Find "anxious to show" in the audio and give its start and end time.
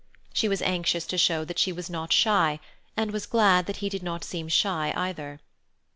0.63-1.45